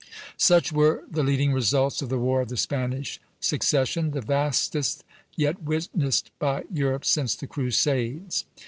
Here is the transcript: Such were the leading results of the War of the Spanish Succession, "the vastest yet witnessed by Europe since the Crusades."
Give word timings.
Such 0.37 0.73
were 0.73 1.03
the 1.11 1.21
leading 1.21 1.53
results 1.53 2.01
of 2.01 2.09
the 2.09 2.17
War 2.17 2.41
of 2.41 2.49
the 2.49 2.57
Spanish 2.57 3.21
Succession, 3.39 4.09
"the 4.09 4.21
vastest 4.21 5.03
yet 5.35 5.61
witnessed 5.61 6.31
by 6.39 6.63
Europe 6.73 7.05
since 7.05 7.35
the 7.35 7.45
Crusades." 7.45 8.45